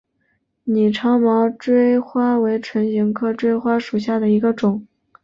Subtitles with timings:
[0.63, 4.87] 拟长毛锥花为唇形科锥花属下的一个种。